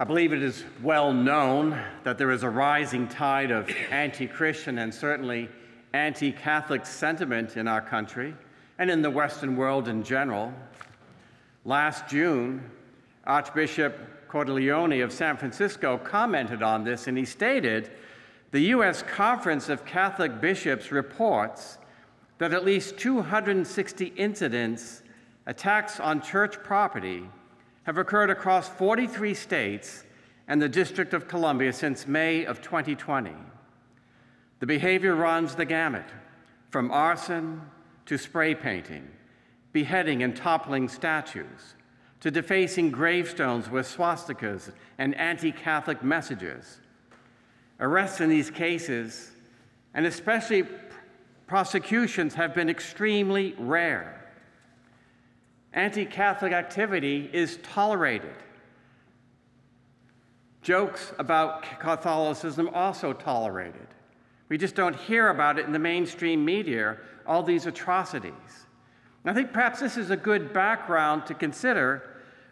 I 0.00 0.04
believe 0.04 0.32
it 0.32 0.44
is 0.44 0.64
well 0.80 1.12
known 1.12 1.76
that 2.04 2.18
there 2.18 2.30
is 2.30 2.44
a 2.44 2.48
rising 2.48 3.08
tide 3.08 3.50
of 3.50 3.68
anti 3.90 4.28
Christian 4.28 4.78
and 4.78 4.94
certainly 4.94 5.48
anti 5.92 6.30
Catholic 6.30 6.86
sentiment 6.86 7.56
in 7.56 7.66
our 7.66 7.80
country 7.80 8.32
and 8.78 8.92
in 8.92 9.02
the 9.02 9.10
Western 9.10 9.56
world 9.56 9.88
in 9.88 10.04
general. 10.04 10.54
Last 11.64 12.06
June, 12.06 12.70
Archbishop 13.24 14.28
Cordileone 14.28 15.02
of 15.02 15.12
San 15.12 15.36
Francisco 15.36 15.98
commented 15.98 16.62
on 16.62 16.84
this 16.84 17.08
and 17.08 17.18
he 17.18 17.24
stated 17.24 17.90
the 18.52 18.60
U.S. 18.60 19.02
Conference 19.02 19.68
of 19.68 19.84
Catholic 19.84 20.40
Bishops 20.40 20.92
reports 20.92 21.78
that 22.38 22.54
at 22.54 22.64
least 22.64 22.98
260 22.98 24.06
incidents, 24.16 25.02
attacks 25.46 25.98
on 25.98 26.22
church 26.22 26.62
property, 26.62 27.24
have 27.88 27.96
occurred 27.96 28.28
across 28.28 28.68
43 28.68 29.32
states 29.32 30.04
and 30.46 30.60
the 30.60 30.68
District 30.68 31.14
of 31.14 31.26
Columbia 31.26 31.72
since 31.72 32.06
May 32.06 32.44
of 32.44 32.60
2020. 32.60 33.32
The 34.60 34.66
behavior 34.66 35.14
runs 35.14 35.54
the 35.54 35.64
gamut 35.64 36.04
from 36.68 36.90
arson 36.90 37.62
to 38.04 38.18
spray 38.18 38.54
painting, 38.54 39.08
beheading 39.72 40.22
and 40.22 40.36
toppling 40.36 40.86
statues, 40.86 41.76
to 42.20 42.30
defacing 42.30 42.90
gravestones 42.90 43.70
with 43.70 43.86
swastikas 43.86 44.70
and 44.98 45.14
anti 45.14 45.50
Catholic 45.50 46.04
messages. 46.04 46.80
Arrests 47.80 48.20
in 48.20 48.28
these 48.28 48.50
cases, 48.50 49.30
and 49.94 50.04
especially 50.04 50.64
prosecutions, 51.46 52.34
have 52.34 52.54
been 52.54 52.68
extremely 52.68 53.54
rare. 53.58 54.27
Anti 55.72 56.04
Catholic 56.04 56.52
activity 56.52 57.28
is 57.32 57.58
tolerated. 57.62 58.34
Jokes 60.62 61.12
about 61.18 61.62
Catholicism 61.80 62.68
also 62.72 63.12
tolerated. 63.12 63.86
We 64.48 64.58
just 64.58 64.74
don't 64.74 64.96
hear 64.96 65.28
about 65.28 65.58
it 65.58 65.66
in 65.66 65.72
the 65.72 65.78
mainstream 65.78 66.44
media, 66.44 66.96
all 67.26 67.42
these 67.42 67.66
atrocities. 67.66 68.32
I 69.24 69.34
think 69.34 69.52
perhaps 69.52 69.80
this 69.80 69.98
is 69.98 70.10
a 70.10 70.16
good 70.16 70.54
background 70.54 71.26
to 71.26 71.34
consider 71.34 72.02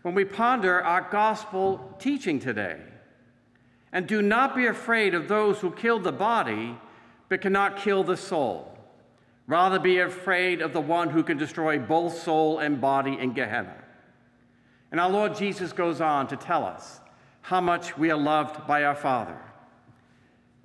when 0.00 0.14
we 0.14 0.24
ponder 0.24 0.82
our 0.82 1.06
gospel 1.10 1.94
teaching 1.98 2.40
today. 2.40 2.80
And 3.92 4.06
do 4.06 4.22
not 4.22 4.56
be 4.56 4.66
afraid 4.66 5.14
of 5.14 5.28
those 5.28 5.60
who 5.60 5.70
kill 5.70 5.98
the 5.98 6.12
body 6.12 6.78
but 7.28 7.42
cannot 7.42 7.76
kill 7.76 8.04
the 8.04 8.16
soul. 8.16 8.71
Rather 9.46 9.78
be 9.78 9.98
afraid 9.98 10.62
of 10.62 10.72
the 10.72 10.80
one 10.80 11.10
who 11.10 11.22
can 11.22 11.36
destroy 11.36 11.78
both 11.78 12.16
soul 12.22 12.58
and 12.58 12.80
body 12.80 13.18
in 13.18 13.32
Gehenna. 13.32 13.76
And 14.90 15.00
our 15.00 15.10
Lord 15.10 15.34
Jesus 15.34 15.72
goes 15.72 16.00
on 16.00 16.28
to 16.28 16.36
tell 16.36 16.64
us 16.64 17.00
how 17.40 17.60
much 17.60 17.98
we 17.98 18.10
are 18.10 18.18
loved 18.18 18.66
by 18.66 18.84
our 18.84 18.94
Father. 18.94 19.38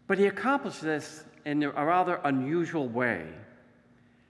But 0.06 0.20
he 0.20 0.28
accomplishes 0.28 0.82
this 0.82 1.24
in 1.46 1.64
a 1.64 1.86
rather 1.86 2.20
unusual 2.24 2.88
way. 2.88 3.26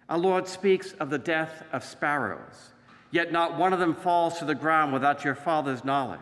Our 0.07 0.17
Lord 0.17 0.47
speaks 0.47 0.93
of 0.93 1.09
the 1.09 1.17
death 1.17 1.63
of 1.73 1.83
sparrows, 1.83 2.71
yet 3.11 3.31
not 3.31 3.57
one 3.57 3.73
of 3.73 3.79
them 3.79 3.95
falls 3.95 4.39
to 4.39 4.45
the 4.45 4.55
ground 4.55 4.93
without 4.93 5.25
your 5.25 5.35
Father's 5.35 5.83
knowledge. 5.83 6.19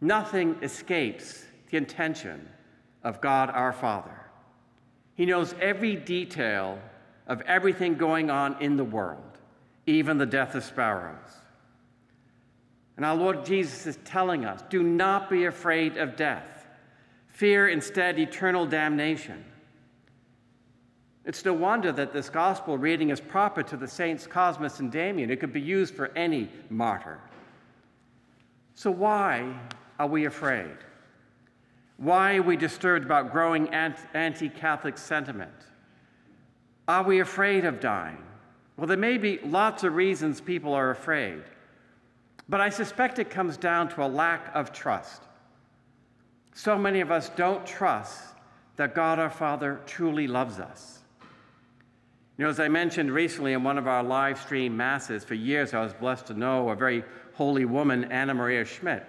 Nothing 0.00 0.56
escapes 0.62 1.44
the 1.70 1.78
intention 1.78 2.48
of 3.02 3.20
God 3.20 3.50
our 3.50 3.72
Father. 3.72 4.25
He 5.16 5.26
knows 5.26 5.54
every 5.60 5.96
detail 5.96 6.78
of 7.26 7.40
everything 7.42 7.96
going 7.96 8.30
on 8.30 8.62
in 8.62 8.76
the 8.76 8.84
world, 8.84 9.38
even 9.86 10.18
the 10.18 10.26
death 10.26 10.54
of 10.54 10.62
sparrows. 10.62 11.16
And 12.96 13.04
our 13.04 13.16
Lord 13.16 13.44
Jesus 13.44 13.86
is 13.86 13.98
telling 14.04 14.44
us 14.44 14.62
do 14.70 14.82
not 14.82 15.28
be 15.28 15.46
afraid 15.46 15.96
of 15.96 16.16
death, 16.16 16.66
fear 17.28 17.68
instead 17.68 18.18
eternal 18.18 18.66
damnation. 18.66 19.44
It's 21.24 21.44
no 21.44 21.52
wonder 21.54 21.90
that 21.92 22.12
this 22.12 22.30
gospel 22.30 22.78
reading 22.78 23.10
is 23.10 23.20
proper 23.20 23.62
to 23.64 23.76
the 23.76 23.88
saints 23.88 24.26
Cosmas 24.26 24.78
and 24.78 24.92
Damian. 24.92 25.30
It 25.30 25.40
could 25.40 25.52
be 25.52 25.60
used 25.60 25.94
for 25.94 26.16
any 26.16 26.48
martyr. 26.70 27.18
So, 28.74 28.92
why 28.92 29.58
are 29.98 30.06
we 30.06 30.26
afraid? 30.26 30.76
Why 31.96 32.36
are 32.36 32.42
we 32.42 32.56
disturbed 32.56 33.04
about 33.04 33.32
growing 33.32 33.68
anti 33.68 34.48
Catholic 34.48 34.98
sentiment? 34.98 35.52
Are 36.88 37.02
we 37.02 37.20
afraid 37.20 37.64
of 37.64 37.80
dying? 37.80 38.22
Well, 38.76 38.86
there 38.86 38.96
may 38.96 39.16
be 39.16 39.38
lots 39.38 39.84
of 39.84 39.94
reasons 39.94 40.40
people 40.40 40.74
are 40.74 40.90
afraid, 40.90 41.42
but 42.48 42.60
I 42.60 42.68
suspect 42.68 43.18
it 43.18 43.30
comes 43.30 43.56
down 43.56 43.88
to 43.90 44.04
a 44.04 44.06
lack 44.06 44.54
of 44.54 44.72
trust. 44.72 45.22
So 46.54 46.78
many 46.78 47.00
of 47.00 47.10
us 47.10 47.30
don't 47.30 47.66
trust 47.66 48.22
that 48.76 48.94
God 48.94 49.18
our 49.18 49.30
Father 49.30 49.80
truly 49.86 50.26
loves 50.26 50.60
us. 50.60 51.00
You 52.36 52.44
know, 52.44 52.50
as 52.50 52.60
I 52.60 52.68
mentioned 52.68 53.10
recently 53.10 53.54
in 53.54 53.64
one 53.64 53.78
of 53.78 53.86
our 53.86 54.02
live 54.02 54.38
stream 54.38 54.76
masses, 54.76 55.24
for 55.24 55.34
years 55.34 55.72
I 55.72 55.82
was 55.82 55.94
blessed 55.94 56.26
to 56.26 56.34
know 56.34 56.68
a 56.68 56.76
very 56.76 57.02
holy 57.32 57.64
woman, 57.64 58.04
Anna 58.12 58.34
Maria 58.34 58.66
Schmidt. 58.66 59.06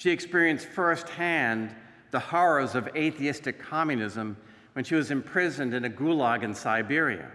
She 0.00 0.10
experienced 0.10 0.66
firsthand 0.66 1.74
the 2.10 2.20
horrors 2.20 2.74
of 2.74 2.88
atheistic 2.96 3.58
communism 3.58 4.34
when 4.72 4.82
she 4.82 4.94
was 4.94 5.10
imprisoned 5.10 5.74
in 5.74 5.84
a 5.84 5.90
gulag 5.90 6.42
in 6.42 6.54
Siberia. 6.54 7.30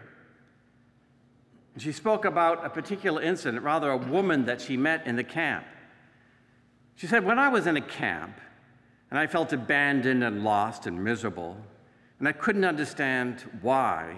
She 1.78 1.92
spoke 1.92 2.26
about 2.26 2.66
a 2.66 2.70
particular 2.72 3.22
incident, 3.22 3.64
rather, 3.64 3.92
a 3.92 3.98
woman 3.98 4.46
that 4.46 4.60
she 4.60 4.78
met 4.78 5.06
in 5.06 5.16
the 5.16 5.24
camp. 5.24 5.64
She 6.96 7.06
said, 7.06 7.24
When 7.24 7.38
I 7.38 7.50
was 7.50 7.68
in 7.68 7.78
a 7.78 7.82
camp 7.82 8.42
and 9.12 9.20
I 9.20 9.28
felt 9.28 9.54
abandoned 9.54 10.24
and 10.24 10.44
lost 10.44 10.88
and 10.88 11.04
miserable, 11.04 11.58
and 12.18 12.28
I 12.28 12.32
couldn't 12.32 12.66
understand 12.66 13.44
why, 13.62 14.16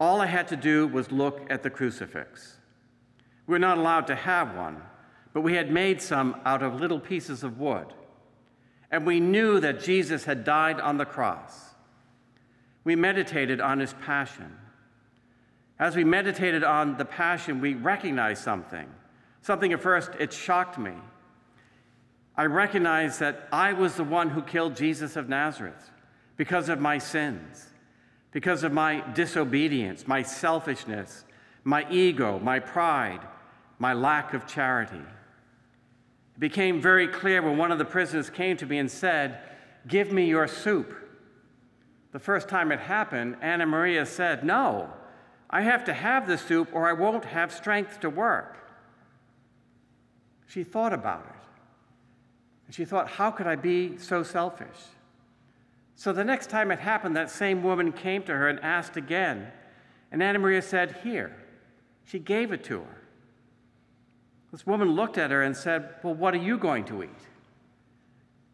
all 0.00 0.22
I 0.22 0.26
had 0.26 0.48
to 0.48 0.56
do 0.56 0.86
was 0.86 1.12
look 1.12 1.42
at 1.50 1.62
the 1.62 1.68
crucifix. 1.68 2.56
We're 3.46 3.58
not 3.58 3.76
allowed 3.76 4.06
to 4.06 4.14
have 4.14 4.56
one, 4.56 4.80
but 5.32 5.40
we 5.40 5.54
had 5.54 5.70
made 5.70 6.00
some 6.02 6.36
out 6.44 6.62
of 6.62 6.80
little 6.80 7.00
pieces 7.00 7.42
of 7.42 7.58
wood. 7.58 7.86
And 8.90 9.06
we 9.06 9.20
knew 9.20 9.60
that 9.60 9.82
Jesus 9.82 10.24
had 10.24 10.44
died 10.44 10.78
on 10.78 10.98
the 10.98 11.06
cross. 11.06 11.74
We 12.84 12.96
meditated 12.96 13.60
on 13.60 13.78
his 13.78 13.94
passion. 13.94 14.56
As 15.78 15.96
we 15.96 16.04
meditated 16.04 16.62
on 16.62 16.98
the 16.98 17.04
passion, 17.04 17.60
we 17.60 17.74
recognized 17.74 18.42
something. 18.42 18.88
Something 19.40 19.72
at 19.72 19.80
first, 19.80 20.10
it 20.20 20.32
shocked 20.32 20.78
me. 20.78 20.92
I 22.36 22.46
recognized 22.46 23.20
that 23.20 23.48
I 23.52 23.72
was 23.72 23.94
the 23.94 24.04
one 24.04 24.30
who 24.30 24.42
killed 24.42 24.76
Jesus 24.76 25.16
of 25.16 25.28
Nazareth 25.28 25.90
because 26.36 26.68
of 26.68 26.80
my 26.80 26.98
sins, 26.98 27.66
because 28.30 28.62
of 28.62 28.72
my 28.72 29.02
disobedience, 29.12 30.06
my 30.06 30.22
selfishness, 30.22 31.24
my 31.64 31.86
ego, 31.90 32.38
my 32.38 32.58
pride, 32.58 33.20
my 33.78 33.92
lack 33.92 34.34
of 34.34 34.46
charity. 34.46 35.02
It 36.36 36.40
became 36.40 36.80
very 36.80 37.08
clear 37.08 37.42
when 37.42 37.56
one 37.56 37.72
of 37.72 37.78
the 37.78 37.84
prisoners 37.84 38.30
came 38.30 38.56
to 38.58 38.66
me 38.66 38.78
and 38.78 38.90
said, 38.90 39.40
Give 39.86 40.12
me 40.12 40.26
your 40.26 40.46
soup. 40.46 40.94
The 42.12 42.18
first 42.18 42.48
time 42.48 42.72
it 42.72 42.80
happened, 42.80 43.36
Anna 43.40 43.66
Maria 43.66 44.06
said, 44.06 44.44
No, 44.44 44.90
I 45.50 45.62
have 45.62 45.84
to 45.84 45.92
have 45.92 46.26
the 46.26 46.38
soup 46.38 46.68
or 46.72 46.88
I 46.88 46.92
won't 46.92 47.24
have 47.24 47.52
strength 47.52 48.00
to 48.00 48.10
work. 48.10 48.58
She 50.46 50.64
thought 50.64 50.92
about 50.92 51.26
it. 51.26 51.42
And 52.66 52.74
she 52.74 52.84
thought, 52.84 53.08
How 53.08 53.30
could 53.30 53.46
I 53.46 53.56
be 53.56 53.98
so 53.98 54.22
selfish? 54.22 54.68
So 55.96 56.12
the 56.12 56.24
next 56.24 56.50
time 56.50 56.70
it 56.70 56.78
happened, 56.78 57.16
that 57.16 57.30
same 57.30 57.62
woman 57.62 57.92
came 57.92 58.22
to 58.24 58.32
her 58.32 58.48
and 58.48 58.58
asked 58.60 58.96
again. 58.96 59.48
And 60.10 60.22
Anna 60.22 60.38
Maria 60.38 60.62
said, 60.62 60.96
Here. 61.02 61.36
She 62.04 62.18
gave 62.18 62.52
it 62.52 62.64
to 62.64 62.80
her. 62.80 63.01
This 64.52 64.66
woman 64.66 64.94
looked 64.94 65.16
at 65.16 65.30
her 65.30 65.42
and 65.42 65.56
said, 65.56 65.94
Well, 66.02 66.14
what 66.14 66.34
are 66.34 66.38
you 66.38 66.58
going 66.58 66.84
to 66.84 67.02
eat? 67.02 67.10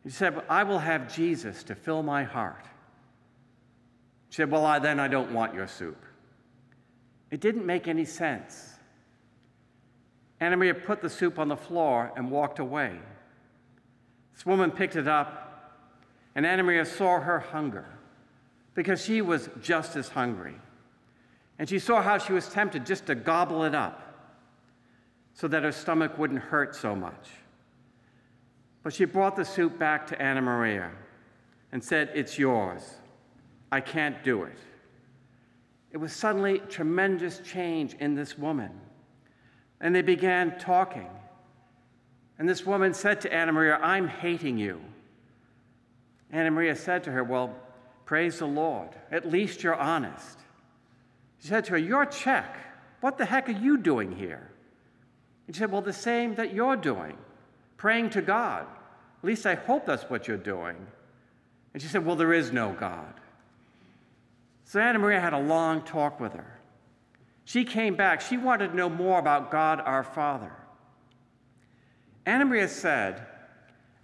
She 0.04 0.10
said, 0.10 0.36
well, 0.36 0.44
I 0.48 0.62
will 0.62 0.78
have 0.78 1.12
Jesus 1.12 1.64
to 1.64 1.74
fill 1.74 2.02
my 2.02 2.22
heart. 2.22 2.64
She 4.30 4.36
said, 4.36 4.50
Well, 4.50 4.64
I, 4.64 4.78
then 4.78 5.00
I 5.00 5.08
don't 5.08 5.32
want 5.32 5.54
your 5.54 5.66
soup. 5.66 6.02
It 7.30 7.40
didn't 7.40 7.66
make 7.66 7.88
any 7.88 8.04
sense. 8.04 8.74
Anna 10.40 10.56
Maria 10.56 10.72
put 10.72 11.02
the 11.02 11.10
soup 11.10 11.38
on 11.38 11.48
the 11.48 11.56
floor 11.56 12.12
and 12.16 12.30
walked 12.30 12.60
away. 12.60 12.96
This 14.32 14.46
woman 14.46 14.70
picked 14.70 14.94
it 14.94 15.08
up, 15.08 15.74
and 16.36 16.46
Anna 16.46 16.62
Maria 16.62 16.84
saw 16.84 17.18
her 17.18 17.40
hunger 17.40 17.86
because 18.74 19.04
she 19.04 19.20
was 19.20 19.50
just 19.60 19.96
as 19.96 20.10
hungry. 20.10 20.54
And 21.58 21.68
she 21.68 21.80
saw 21.80 22.00
how 22.02 22.18
she 22.18 22.32
was 22.32 22.48
tempted 22.48 22.86
just 22.86 23.06
to 23.06 23.16
gobble 23.16 23.64
it 23.64 23.74
up 23.74 24.07
so 25.38 25.46
that 25.46 25.62
her 25.62 25.70
stomach 25.70 26.18
wouldn't 26.18 26.40
hurt 26.40 26.74
so 26.74 26.96
much. 26.96 27.28
But 28.82 28.92
she 28.92 29.04
brought 29.04 29.36
the 29.36 29.44
soup 29.44 29.78
back 29.78 30.04
to 30.08 30.20
Anna 30.20 30.42
Maria 30.42 30.90
and 31.70 31.82
said, 31.82 32.10
It's 32.12 32.40
yours. 32.40 32.82
I 33.70 33.80
can't 33.80 34.24
do 34.24 34.42
it. 34.42 34.58
It 35.92 35.98
was 35.98 36.12
suddenly 36.12 36.58
tremendous 36.68 37.38
change 37.38 37.94
in 38.00 38.16
this 38.16 38.36
woman. 38.36 38.80
And 39.80 39.94
they 39.94 40.02
began 40.02 40.58
talking. 40.58 41.08
And 42.40 42.48
this 42.48 42.66
woman 42.66 42.92
said 42.92 43.20
to 43.20 43.32
Anna 43.32 43.52
Maria, 43.52 43.76
I'm 43.76 44.08
hating 44.08 44.58
you. 44.58 44.80
Anna 46.32 46.50
Maria 46.50 46.74
said 46.74 47.04
to 47.04 47.12
her, 47.12 47.22
Well, 47.22 47.54
praise 48.06 48.40
the 48.40 48.46
Lord. 48.46 48.88
At 49.12 49.30
least 49.30 49.62
you're 49.62 49.76
honest. 49.76 50.40
She 51.40 51.46
said 51.46 51.64
to 51.66 51.72
her, 51.72 51.78
You're 51.78 52.06
Czech. 52.06 52.56
What 53.02 53.18
the 53.18 53.24
heck 53.24 53.48
are 53.48 53.52
you 53.52 53.78
doing 53.78 54.10
here? 54.10 54.50
And 55.48 55.56
she 55.56 55.60
said, 55.60 55.72
Well, 55.72 55.82
the 55.82 55.92
same 55.92 56.36
that 56.36 56.54
you're 56.54 56.76
doing, 56.76 57.16
praying 57.76 58.10
to 58.10 58.22
God. 58.22 58.66
At 59.20 59.26
least 59.26 59.46
I 59.46 59.56
hope 59.56 59.86
that's 59.86 60.04
what 60.04 60.28
you're 60.28 60.36
doing. 60.36 60.76
And 61.74 61.82
she 61.82 61.88
said, 61.88 62.06
Well, 62.06 62.14
there 62.14 62.32
is 62.32 62.52
no 62.52 62.76
God. 62.78 63.14
So 64.64 64.78
Anna 64.78 65.00
Maria 65.00 65.20
had 65.20 65.32
a 65.32 65.40
long 65.40 65.82
talk 65.82 66.20
with 66.20 66.34
her. 66.34 66.60
She 67.44 67.64
came 67.64 67.96
back. 67.96 68.20
She 68.20 68.36
wanted 68.36 68.68
to 68.68 68.76
know 68.76 68.90
more 68.90 69.18
about 69.18 69.50
God 69.50 69.80
our 69.80 70.04
Father. 70.04 70.52
Anna 72.26 72.44
Maria 72.44 72.68
said, 72.68 73.26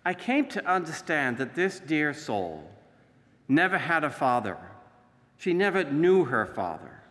I 0.03 0.15
came 0.15 0.47
to 0.49 0.67
understand 0.67 1.37
that 1.37 1.55
this 1.55 1.79
dear 1.79 2.15
soul 2.15 2.71
never 3.49 3.77
had 3.77 4.03
a 4.03 4.11
father. 4.11 4.57
She 5.37 5.53
never 5.53 5.85
knew 5.85 6.25
her 6.25 6.47
father. 6.47 7.03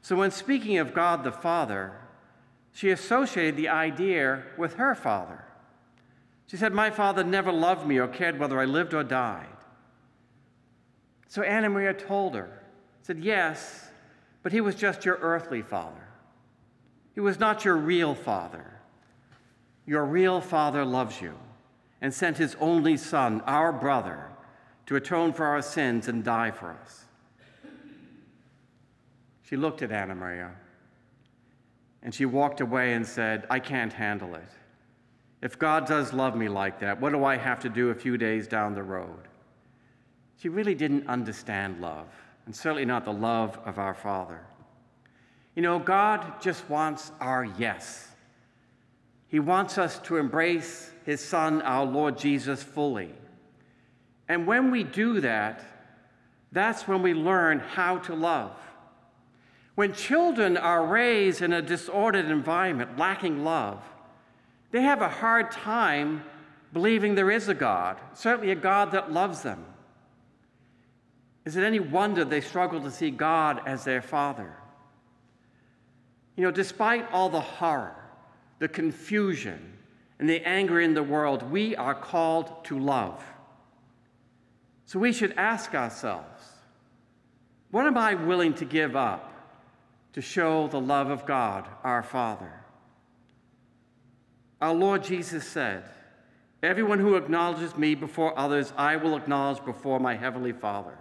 So 0.00 0.16
when 0.16 0.30
speaking 0.30 0.78
of 0.78 0.94
God 0.94 1.24
the 1.24 1.32
Father, 1.32 1.92
she 2.72 2.90
associated 2.90 3.56
the 3.56 3.68
idea 3.68 4.42
with 4.56 4.74
her 4.74 4.94
father. 4.94 5.44
She 6.46 6.56
said, 6.56 6.72
My 6.72 6.90
father 6.90 7.24
never 7.24 7.52
loved 7.52 7.86
me 7.86 7.98
or 7.98 8.08
cared 8.08 8.38
whether 8.38 8.58
I 8.58 8.64
lived 8.64 8.94
or 8.94 9.04
died. 9.04 9.46
So 11.28 11.42
Anna 11.42 11.68
Maria 11.68 11.94
told 11.94 12.34
her, 12.34 12.62
said, 13.02 13.18
Yes, 13.20 13.88
but 14.42 14.52
he 14.52 14.60
was 14.60 14.74
just 14.74 15.04
your 15.04 15.18
earthly 15.20 15.62
father. 15.62 16.08
He 17.14 17.20
was 17.20 17.38
not 17.38 17.64
your 17.64 17.76
real 17.76 18.14
father. 18.14 18.80
Your 19.86 20.04
real 20.04 20.40
father 20.40 20.84
loves 20.84 21.20
you 21.20 21.34
and 22.00 22.14
sent 22.14 22.38
his 22.38 22.56
only 22.60 22.96
son, 22.96 23.42
our 23.42 23.72
brother, 23.72 24.30
to 24.86 24.96
atone 24.96 25.32
for 25.32 25.44
our 25.44 25.62
sins 25.62 26.08
and 26.08 26.24
die 26.24 26.50
for 26.50 26.70
us. 26.70 27.04
She 29.42 29.56
looked 29.56 29.82
at 29.82 29.92
Anna 29.92 30.14
Maria 30.14 30.52
and 32.02 32.14
she 32.14 32.24
walked 32.24 32.60
away 32.60 32.94
and 32.94 33.06
said, 33.06 33.46
I 33.50 33.58
can't 33.58 33.92
handle 33.92 34.34
it. 34.34 34.48
If 35.42 35.58
God 35.58 35.86
does 35.86 36.12
love 36.12 36.36
me 36.36 36.48
like 36.48 36.80
that, 36.80 37.00
what 37.00 37.12
do 37.12 37.24
I 37.24 37.36
have 37.36 37.60
to 37.60 37.68
do 37.68 37.90
a 37.90 37.94
few 37.94 38.16
days 38.16 38.46
down 38.46 38.74
the 38.74 38.82
road? 38.82 39.28
She 40.38 40.48
really 40.48 40.74
didn't 40.74 41.06
understand 41.06 41.80
love, 41.80 42.08
and 42.46 42.54
certainly 42.54 42.84
not 42.84 43.04
the 43.04 43.12
love 43.12 43.58
of 43.64 43.78
our 43.78 43.94
Father. 43.94 44.40
You 45.54 45.62
know, 45.62 45.78
God 45.78 46.40
just 46.40 46.68
wants 46.70 47.12
our 47.20 47.44
yes. 47.44 48.08
He 49.28 49.40
wants 49.40 49.78
us 49.78 49.98
to 50.00 50.16
embrace 50.16 50.90
His 51.04 51.20
Son, 51.20 51.62
our 51.62 51.84
Lord 51.84 52.18
Jesus, 52.18 52.62
fully. 52.62 53.14
And 54.28 54.46
when 54.46 54.70
we 54.70 54.84
do 54.84 55.20
that, 55.20 55.64
that's 56.52 56.88
when 56.88 57.02
we 57.02 57.14
learn 57.14 57.58
how 57.58 57.98
to 57.98 58.14
love. 58.14 58.56
When 59.80 59.94
children 59.94 60.58
are 60.58 60.84
raised 60.84 61.40
in 61.40 61.54
a 61.54 61.62
disordered 61.62 62.26
environment, 62.26 62.98
lacking 62.98 63.44
love, 63.44 63.82
they 64.72 64.82
have 64.82 65.00
a 65.00 65.08
hard 65.08 65.50
time 65.50 66.22
believing 66.74 67.14
there 67.14 67.30
is 67.30 67.48
a 67.48 67.54
God, 67.54 67.98
certainly 68.12 68.50
a 68.50 68.56
God 68.56 68.92
that 68.92 69.10
loves 69.10 69.40
them. 69.40 69.64
Is 71.46 71.56
it 71.56 71.64
any 71.64 71.80
wonder 71.80 72.26
they 72.26 72.42
struggle 72.42 72.82
to 72.82 72.90
see 72.90 73.10
God 73.10 73.62
as 73.64 73.82
their 73.82 74.02
Father? 74.02 74.54
You 76.36 76.44
know, 76.44 76.50
despite 76.50 77.10
all 77.10 77.30
the 77.30 77.40
horror, 77.40 77.96
the 78.58 78.68
confusion, 78.68 79.78
and 80.18 80.28
the 80.28 80.46
anger 80.46 80.82
in 80.82 80.92
the 80.92 81.02
world, 81.02 81.42
we 81.50 81.74
are 81.74 81.94
called 81.94 82.66
to 82.66 82.78
love. 82.78 83.24
So 84.84 84.98
we 84.98 85.14
should 85.14 85.32
ask 85.38 85.74
ourselves 85.74 86.42
what 87.70 87.86
am 87.86 87.96
I 87.96 88.12
willing 88.12 88.52
to 88.52 88.66
give 88.66 88.94
up 88.94 89.28
to 90.12 90.20
show 90.20 90.68
the 90.68 90.80
love 90.80 91.10
of 91.10 91.26
God, 91.26 91.68
our 91.84 92.02
Father? 92.02 92.52
Our 94.60 94.74
Lord 94.74 95.04
Jesus 95.04 95.46
said, 95.46 95.84
Everyone 96.62 96.98
who 96.98 97.14
acknowledges 97.14 97.76
me 97.76 97.94
before 97.94 98.38
others, 98.38 98.72
I 98.76 98.96
will 98.96 99.16
acknowledge 99.16 99.64
before 99.64 99.98
my 99.98 100.14
Heavenly 100.14 100.52
Father. 100.52 100.98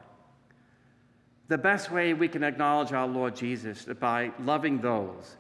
The 1.50 1.58
best 1.58 1.92
way 1.92 2.14
we 2.14 2.28
can 2.28 2.44
acknowledge 2.44 2.94
our 2.94 3.08
Lord 3.08 3.36
Jesus 3.36 3.88
is 3.88 3.98
by 3.98 4.32
loving 4.40 4.80
those, 4.80 5.36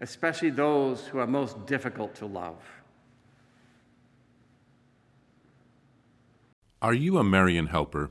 especially 0.00 0.50
those 0.50 1.06
who 1.06 1.18
are 1.18 1.26
most 1.26 1.66
difficult 1.66 2.14
to 2.16 2.26
love. 2.26 2.56
Are 6.80 6.94
you 6.94 7.18
a 7.18 7.24
Marian 7.24 7.66
helper? 7.66 8.10